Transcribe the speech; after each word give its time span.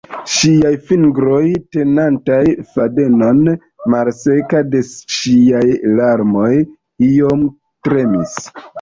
Ŝiaj 0.35 0.69
fingroj, 0.85 1.41
tenantaj 1.77 2.39
fadenon, 2.73 3.45
malseka 3.97 4.65
de 4.73 4.85
ŝiaj 5.21 5.65
larmoj, 6.03 6.53
iom 7.15 7.49
tremis. 7.89 8.39